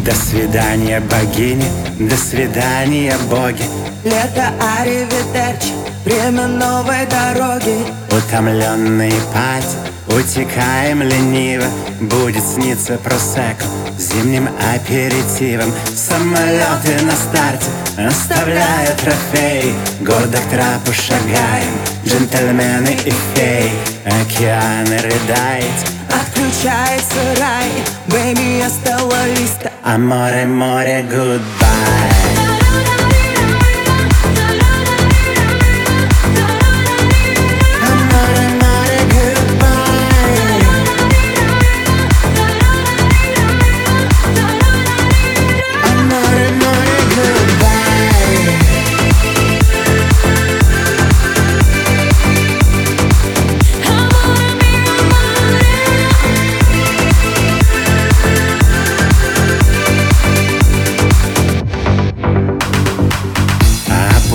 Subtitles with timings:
[0.00, 1.66] До свидания, богини,
[1.98, 3.62] до свидания, боги.
[4.04, 5.72] Лето Аривидерчи,
[6.04, 7.84] время новой дороги.
[8.10, 9.76] Утомленные пати,
[10.08, 11.66] утекаем лениво.
[12.00, 13.66] Будет сниться просеку
[13.98, 15.72] зимним аперитивом.
[15.94, 23.70] Самолеты на старте оставляют трофеи Гордо к трапу шагаем, джентльмены и феи.
[24.04, 27.70] Океаны рыдает, Отключается рай,
[28.08, 32.21] бэйби, я стала листа а море, море, goodbye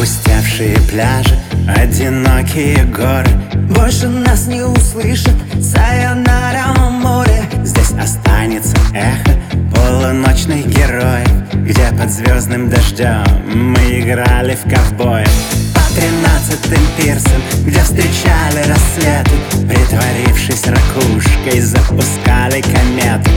[0.08, 3.30] Опустевшие пляжи, одинокие горы.
[3.70, 7.44] Больше нас не услышат, сайонара море.
[7.66, 9.38] Здесь останется эхо
[9.76, 15.30] полуночных героев Где под звездным дождем мы играли в ковбоев.
[15.74, 19.36] По тринадцатым пирсам, где встречали рассветы
[19.68, 23.30] Притворившись ракушкой, запускали кометы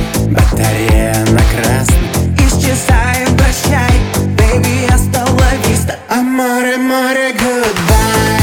[7.29, 8.40] goodbye.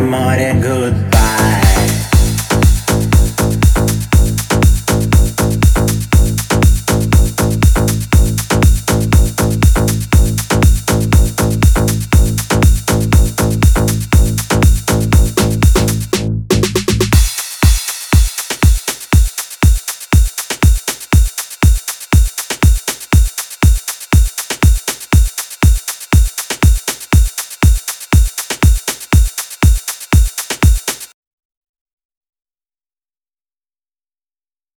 [0.00, 0.83] morning good.